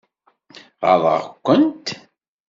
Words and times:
Ɣaḍeɣ-kent? 0.87 1.87